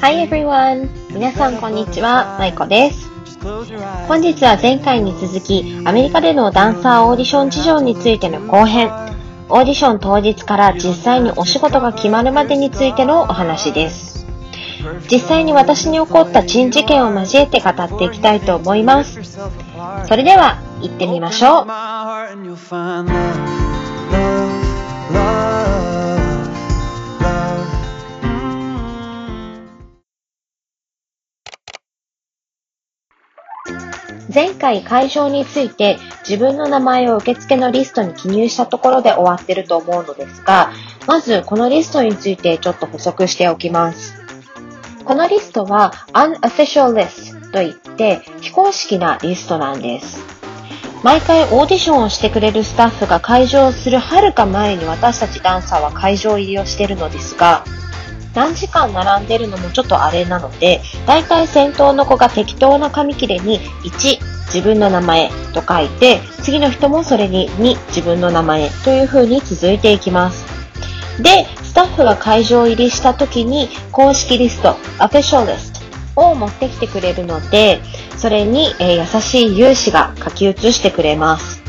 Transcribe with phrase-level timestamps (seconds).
[0.00, 0.88] はい everyone!
[1.12, 3.10] 皆さんこんにちは、まいこです。
[4.06, 8.92] 本日は前回に続き、アメリカでのダンサーオーディション事情についての後編、
[9.48, 14.28] オーディション当日から実際にお仕事が決まるまでについてのお話です。
[15.10, 19.20] 実際に私に起こった珍事件を交えて語っていきたいと思います。
[20.06, 21.66] それでは、行ってみましょう。
[21.66, 23.26] Mm.
[34.36, 35.96] 前回会場について
[36.28, 40.72] 自分の名前を受付のリストに記入したところで終わってると思うのですが、
[41.06, 44.12] まずこのリストについてちょっと補足しておきます。
[45.06, 50.35] このリストは unofficial list といって非公式なリストなんです。
[51.02, 57.64] 毎回オーディションをしてくれるスタッフが会場するはるか前に私たちダンサーは会場入りをしてるのですが、
[58.34, 70.44] 何時間並んでるのもちょっとあれなので、だいたい先頭の子が適当な紙切れに1、自分の名前と書いて、次の人もそれに2、自分の名前という風に続いていきます。
[71.22, 75.75] で、スタッフが会場入りした時に公式リスト、official list
[76.16, 77.80] を持ってきてくれるので、
[78.16, 81.62] それに、え優しい有志が書き写してくれます。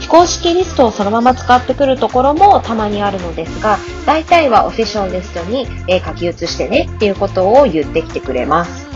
[0.00, 8.88] 非公式リストをそのまま使ってくるところもたまにあるのですが、大体はオフィシャルリストに、え書き写してねっていうことを言ってきてくれます。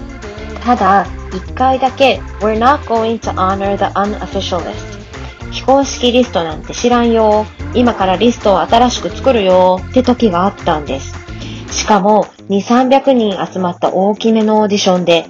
[0.64, 4.94] ただ、一回だけ We're not going to honor the unofficial list
[5.54, 7.46] 非公式リストなんて知らんよ。
[7.74, 11.14] 今からリストを新しく作るよって時があったんです。
[11.70, 15.26] しかも、2、300人集まった大きめのオーディションで、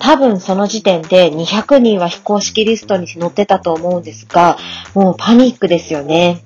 [0.00, 4.58] 多分その時点で200人は非公式リストに載ってたと思うんですが、
[4.94, 6.42] もうパニックですよね。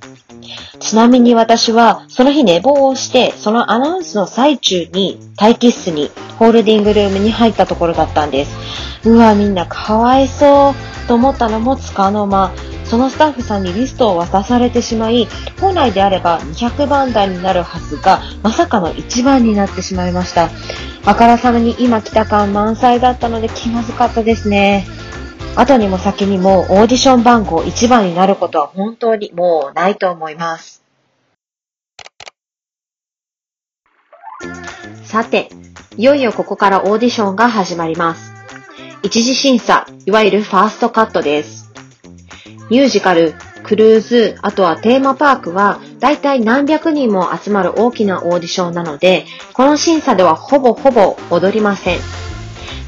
[0.78, 8.87] ちなみに私はその日寝坊をして、そのアナウンスの最中に待機室にホールディングルームに入ったところだったんです。
[9.04, 12.52] うわ、みんなかわいそうと思ったのもつかの間、
[12.84, 15.28] そのスタッフさんにリストを渡されてしまい、
[15.60, 20.48] 本来であれば200番台になるはずが、まさかの1番になってしまいました。
[21.04, 24.86] あからさまに今来た感満載だったので気まずかったですね。
[25.56, 30.82] 後にも先にもオーディション番号1番になることは本当にもうないと思います。
[35.04, 35.48] さて、
[35.96, 38.27] いよいよここからオーディションが始まります。
[39.02, 41.70] 一次審査、いわゆるファーストカットです。
[42.68, 51.98] ミュージカル、クルーズ、あとはテーマパークは、だいたい何百人も集まる大きなオーディションなので、この審査ではほぼほぼ踊りません。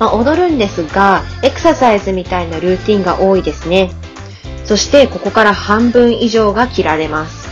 [0.00, 3.91] まあ、踊るんですが、エクササイズみたいなルーティンが多いですね。
[4.65, 7.49] そして、ここから半分以上が切られます。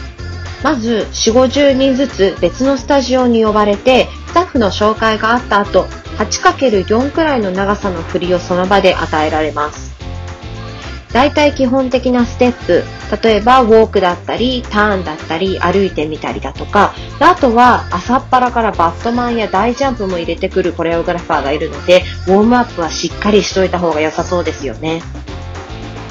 [0.65, 5.85] まず、4、50人ずつ別のスタジオに呼ばれて、スタッフの紹介があった後、
[6.19, 9.97] 8×4 くらいの長さの振りをその場で与えられます。
[11.13, 12.85] 大体基本的なステップ、
[13.23, 25.03] 例えばウォークだったり、ターンだったり、歩いてみたりだとか、あとは朝っぱらからバットマンや大ジャンプも入れてくるコレオグラファーがいるので、ウォームアップはしっかりしといた方が良さそうですよね。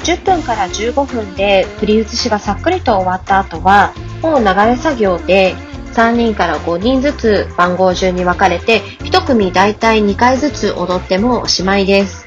[0.02, 5.54] 10分から15分で振り写しがさっくりと終わった後は、もう流れ作業で
[5.98, 12.24] 3人から5人ずつ番号順に分かれて、1組だいたい2回ずつ踊ってもおしまいです。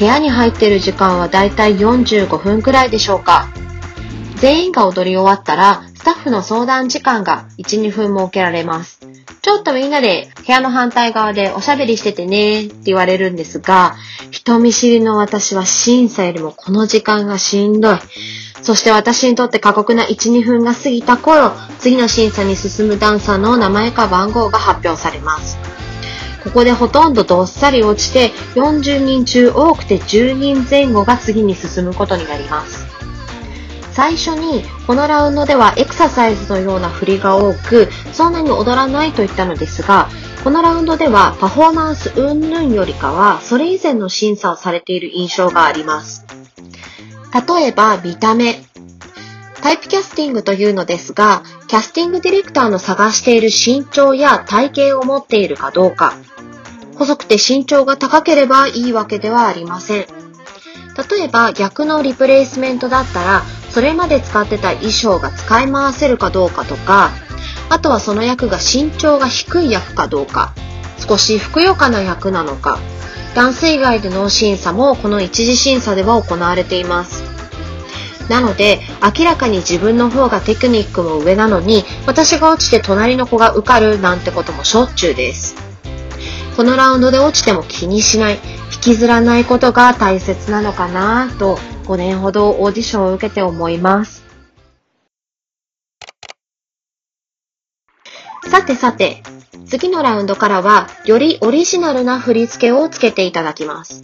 [0.00, 3.46] 部屋に入っている時間はだいたい45分くらいでしょうか。
[4.38, 9.09] 全員が踊り終わったら、スタッフの相談時間が1、2分設けられます。
[9.42, 13.96] ちょっとみんなで部屋の反対側でおしゃべりしててねって言われるんですが、
[14.30, 17.98] 人見知りの私は審査よりもこの時間がしんどい。
[18.62, 25.56] そして私にとって過酷な1、2分が過ぎた頃、次の審査に進むダンサーの名前か番号が発表されます。
[26.44, 32.89] ここでほとんどどっさり落ちて、40人中多くて10人前後が次に進むことになります。
[33.92, 40.08] 最初にこのラウンドではエクササイズのような振りが多く、そんなに踊らないと言ったのですが、
[40.44, 46.24] このラウンドではパフォーマンス云々よりかは、それ以前の審査をされている印象があります。
[47.34, 48.62] 例えば見た目。
[49.60, 56.14] タイプキャスティングというのですが、キャスティングディレクターの探している身長や体型を持っているかどうか。
[56.96, 60.06] 細くて身長が高ければいいわけではありません。
[61.10, 67.10] 例えば逆のリプレイスメントだったら、それまで使ってた衣装が使い回せるかどうかとか、
[67.68, 70.52] あとはその役が身長が低い役かどうか、
[70.98, 72.78] 少しふくよかな役なのか、
[73.34, 77.22] ダンス以外での審査もこの一次審査では行われています。
[78.28, 78.80] なので、
[79.16, 85.56] 明らかに自分の方がテクニックも上なのに、私が落ちて隣の子が受かるなんてこともしょっちゅうです。
[86.56, 88.34] このラウンドで落ちても気にしない、
[88.72, 91.58] 引きずらないことが大切なのかなと、
[91.90, 94.19] 5年ほどオーディションを受けて思います。
[98.50, 99.22] さてさて、
[99.66, 104.02] 次のラウンドからは、よりオリジナルな振り付けをつけていただきます。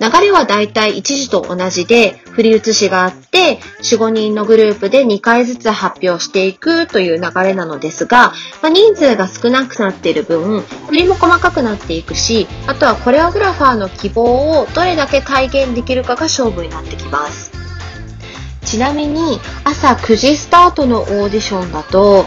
[0.00, 17.52] 流れはだいたい一時と同じで、振り写しがあって、4、5人のグループで2回ずつ発表していくという流れなのですが、まあ、人数が少なくなっている分、振りも細かくなっていくし、あとはコレオグラファーの希望をどれだけ体現できるかが勝負になってきます。
[18.64, 22.24] ちなみに、朝9時スタートのオーディションだと、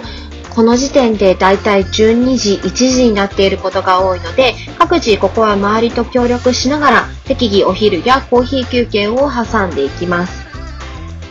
[0.56, 10.46] この時点でだいたい12時、1時になっていることが多いので、各自ここは周りと協力しながら適宜お昼やコーヒー休憩を挟んでいきます。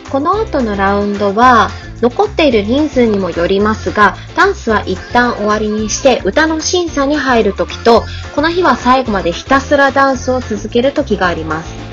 [0.09, 1.69] この後のラウンドは、
[2.01, 8.03] 残っている人数にもよりますが、ダンスは一旦終わりにして歌の審査に入るときと、
[8.35, 11.92] この日は最後までひたすらダンスを続けるときがあります。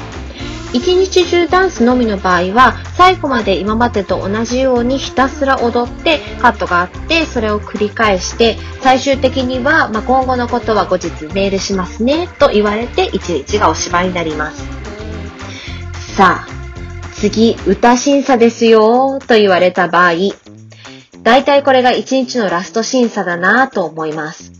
[0.72, 14.64] 一日中ダンスのみの場合は、最後まで今までと同じようにひたすら踊ってカットがあって、それを繰り返して、最終的には、まあ、今後のことは後日メールしますね、と言われて一日がおしまいになります。
[16.16, 16.48] さあ、
[17.14, 20.12] 次、歌審査ですよ、と言われた場合、
[21.22, 24.52] 大体これが一日のラスト審査だなと思います。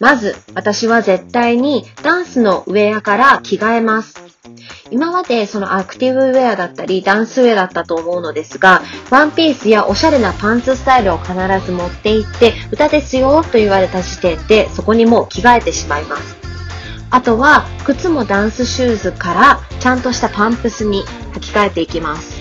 [0.00, 4.27] まず、私は絶対にダンスのウェアから着替えます。
[4.90, 16.36] 今までそのアクティブウェアだったりダンスウェアだったと思うのですが、ワンピースやおしゃれなパンツスタイルを必ず持って行って、歌ですよと言われた時点でそこにもう着替えてしまいます。
[17.10, 22.38] あとは靴もダンスシューズからちゃんとしたパンプスに履き替えていきます。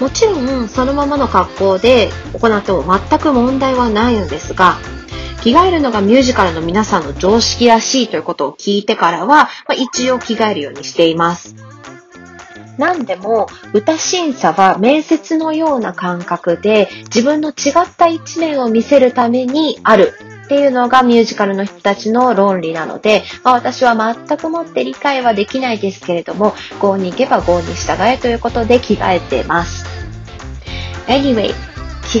[0.00, 4.76] もちろんそのままの格好で行っても全く問題はないのですが、
[5.46, 11.54] 着替えるのがミュージカルの皆さんの常識らしいということを聞いてからは、まあ、一応着替えるようにしています。
[12.78, 20.14] 何でも歌審査は面接のような感覚で自分の違った一面を見せるためにある
[20.46, 29.86] っていうのがミュージカルの人たちの論理なので、まあ、私は全くもって理解はできないですけれども、5に行けば5に従えということで着替えてます。
[31.06, 31.54] Anyway、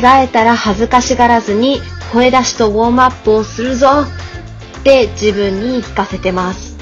[0.00, 1.80] 替えたら恥ずかしがらずに
[2.12, 3.88] 声出しとウォームアップをするぞ
[4.80, 6.76] って自分に聞かせてます。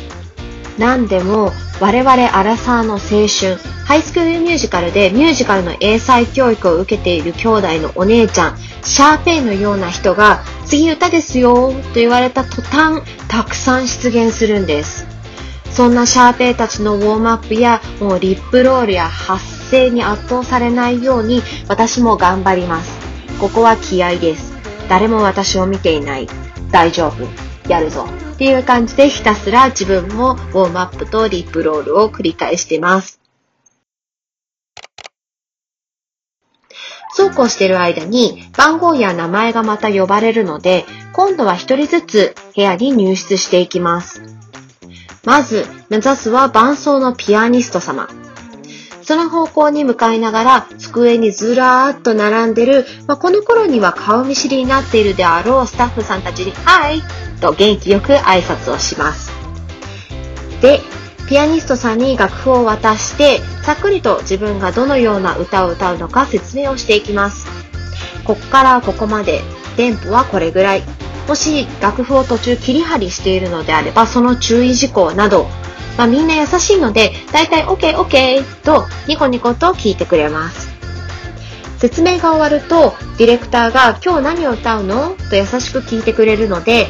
[0.79, 15.07] 何でも我々アラサーの青春、ハイスクールミュージカルでミュージカルの英才教育を受けている兄弟のお姉ちゃん、シャーペイのような人が次歌ですよと言われた途端たくさん出現するんです。
[15.71, 23.04] そんなシャーペイたちのウォームアップやもうリップロールや発声に圧倒されないように私も頑張ります。
[23.41, 24.53] ここは気合です。
[24.89, 26.29] 誰も私を見ていない。
[26.71, 27.27] 大丈夫。
[27.69, 28.07] やるぞ。
[28.35, 33.21] っていう感じでひたすら自分もウォームアップとリップロールを繰り返してます。
[37.17, 44.21] そうこうしている間に番号や名前がまた呼ばれるので、今度は一人ずつ部屋に入室していきます。
[45.25, 48.09] まず、目指すは伴奏のピアニスト様。
[49.05, 57.03] その方向に向かいながら机にずらーっと並んでる、まあ、この頃には顔見知りになっているであろうスタッフさんたちに、はい
[57.45, 59.31] と元気よく挨拶をします。
[60.63, 60.81] で、
[61.29, 67.47] ピアニストさんに楽譜を渡して、ざっくりと自分がどのような歌を歌うのか説明をしていきます。
[68.25, 69.43] ここからここまで、
[69.77, 70.83] テンポはこれぐらい。
[71.29, 75.47] もし楽譜を途中切り張りしているのであれば、その注意事項など
[75.97, 80.73] まあ、みんな優しいので、だいたい OK, OK とニコニコと聞いてくれます。
[81.79, 85.15] 説明が終わると、ディレクターが今日何を歌うの？
[85.31, 86.87] と優しく聞いてくれるので、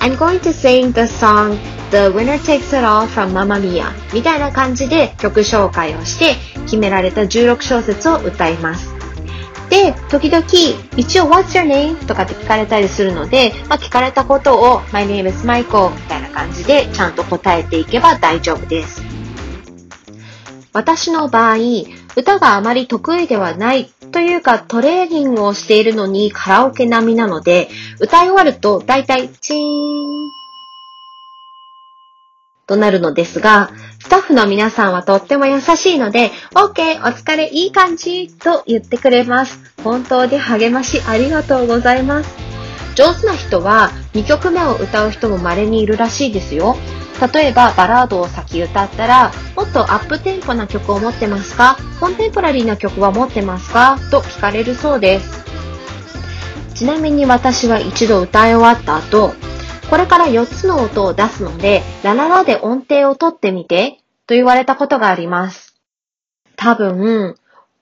[0.00, 1.58] I'm going to sing the song
[1.90, 8.97] The Winner Takes It All from Mamma Mia みたいな感じで曲紹介をして決められた16小節を歌います。
[9.70, 10.44] で、時々、
[10.96, 12.06] 一応 What's your name?
[12.06, 19.02] とかって聞かれたりするので、まあ、聞かれたことを My name is Michael みたいな感じでちゃんと答えていけば大丈夫です。
[20.72, 21.56] 私の場合、
[22.16, 27.68] 歌があまり得意ではないというかトレーニングをしているのにカラオケ並みなので、
[28.00, 30.37] 歌い終わると大体チーン
[32.68, 39.58] となるのですが、スタッフの皆さんはとっても優しいので、OK、お疲れ、いい感じと言ってくれます。
[39.82, 42.36] 本当に励ましありがとうございます。
[42.94, 46.76] 上手な人は2曲目を歌う人も稀にいるらしいですよ。
[47.32, 51.78] 例えばバラードを先歌ったら、もっとアップテンポな曲を持ってますか？
[51.98, 53.98] コンテンポラリーな曲は持ってますか？
[54.10, 55.42] と聞かれるそうです。
[56.74, 59.32] ちなみに私は一度歌い終わった後、
[59.90, 65.74] これから4つの音を出すので、ラララで音程を取ってみて、と言われたことがあります。
[66.56, 67.36] 多分、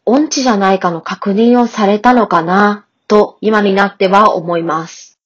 [0.04, 5.18] 音痴じゃないかの確認をされたのかな、と今になっては思います。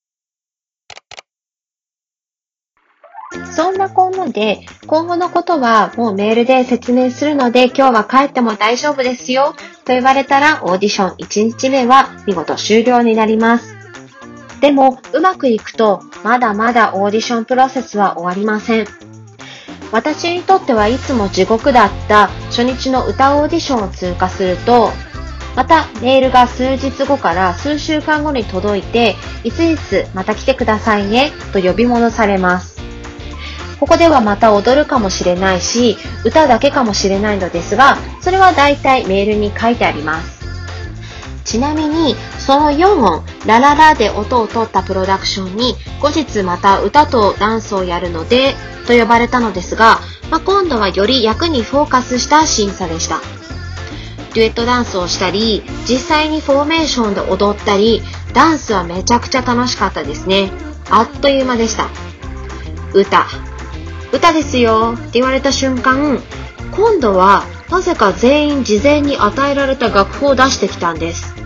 [3.52, 13.69] そんなこんなで、今後のことはもうメールで説明するので今日は帰っても大丈夫ですよと言われたらオーディション1日目は見事終了になります。
[14.60, 18.86] でも、うまくいくと、まだまだオーディションプロセスは終わりません。
[19.90, 24.90] 私にとってはいつも地獄だった初日の歌オーディションを通過すると、
[25.56, 32.80] またメールが数日後から数週間後に届いて、いついつまた来てくださいねと呼び戻されます。
[33.80, 40.39] ここではまた踊るかもしれないし、歌だけかもしれないのですが、それは大体メールに書いてあります。
[41.50, 48.54] ちなみに、その4音、ラララで音を取ったプロダクションに、後日また歌とダンスをやるので、
[48.86, 49.98] と呼ばれたのですが、
[50.30, 53.20] まあ、今度はより役にフォーカスした審査でした。
[54.32, 58.00] デュエットダンスをしたり、実際にフォーメーションで踊ったり、
[58.32, 60.52] ダンスはめちゃくちゃ楽しかったですね。
[60.88, 61.88] あっという間でした。
[62.94, 63.26] 歌、
[64.12, 66.22] 歌ですよって言われた瞬間、
[66.70, 71.39] 今度はなぜか全員事前に与えられた楽譜を出してきたんです。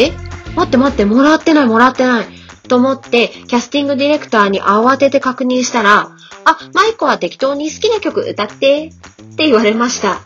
[0.00, 0.12] え？
[0.56, 2.26] 待って待って、もらってないもらってない。
[2.68, 6.12] と思って、キャスティングディレクターに慌てて確認したら、
[6.44, 8.92] あ、マイコは適当に好きな曲歌って、
[9.32, 10.20] って言われました。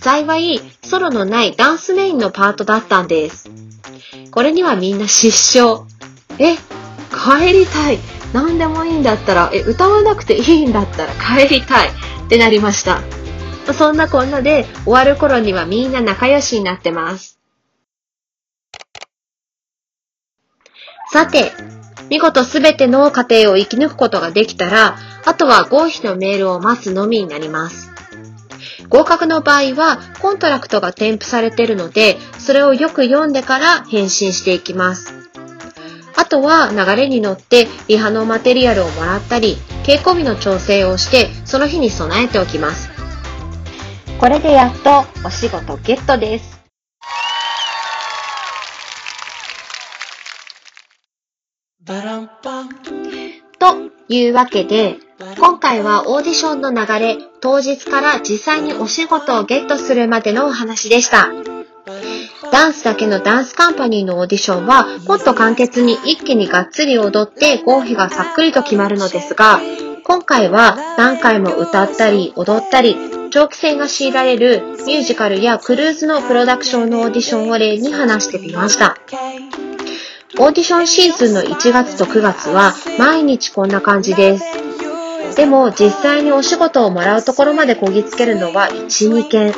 [0.00, 3.50] 幸い、ソロのないダンスメインのパートだったんです。
[4.30, 5.82] これにはみんな失笑。
[6.38, 6.56] え、
[7.10, 7.98] 帰りたい。
[8.32, 11.92] 何でもいいんだったら、え、歌わなくていいんだったら帰りたいっ
[12.28, 13.02] てなりました。
[13.74, 17.39] そんなこんなで終わる頃にはみんな仲良しになってます。
[21.12, 21.50] さて、
[22.08, 27.90] 見事すべての過程を生き抜くことができたら、あとは合否のメールを待つのみになります。
[28.88, 35.14] 合格の場合は、コントラクトが添付されているので、それをよく読んでから返信していきます。
[36.16, 42.88] あとは流れに乗ってリハのマテリアルをもらったり、稽古日の調整をして、その日に備えておきます。
[44.20, 46.59] これでやっとお仕事ゲットです。
[53.58, 54.96] というわけで、
[55.38, 61.28] 今回はオーディションの流れ、当日から実際にお仕事をゲットするまでのお話でした。
[62.50, 69.60] ダンスだけのダンスカンパニーのオーディションは、もっと簡潔に一気にがっつり踊って合否がさっくりと決まるのですが、
[70.04, 72.96] 今回は何回も歌ったり踊ったり、
[73.30, 78.96] 長期戦が強いられるミュージカルやクルーズのプロダクションのオーディションを例に話してみました。
[80.38, 84.44] オーディションシーズンの1月と9月は毎日こんな感じです。
[85.36, 89.52] でも実際にお仕事をもらうところまでこぎつけるのは1、2件。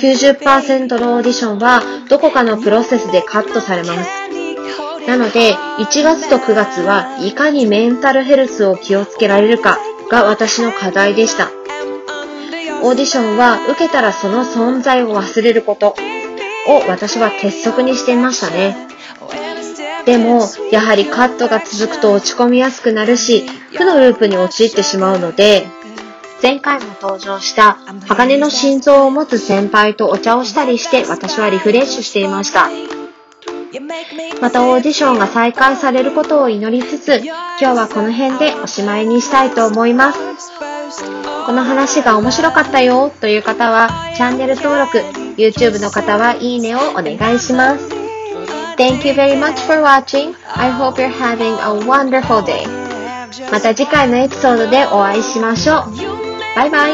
[0.00, 4.10] 90%のオーディションはどこかのプロセスでカットされます。
[5.06, 9.78] なので、1月と9月はいかにメンタルヘルスを気をつけられるか
[10.10, 11.50] が私の課題でした。
[12.82, 15.94] オーディションは受けたらその存在を忘れることを
[16.88, 18.88] 私は鉄則にしていましたね。
[20.08, 20.40] でも、
[20.72, 23.46] やはりカットが続くと落ち込みやすくなるし、
[23.76, 25.66] 負のループに陥ってしまうので、
[26.42, 32.70] 前回も登場した鋼の心臓を持つ先輩とお茶をしたりして私はリフレッシュしていました。
[34.40, 40.18] またオーディションが再開されることを祈りつつ、今日はこの辺でおしまいにしたいと思います。
[41.44, 45.00] この話が面白かったよという方はチャンネル登録、
[45.36, 47.97] YouTube の方はいいねをお願いします。
[48.77, 50.35] Thank you very much for watching.
[50.55, 52.65] I hope you're having a wonderful day.
[53.51, 55.93] また次回のエピソードでお会いしましょう。
[56.55, 56.93] バイバイ。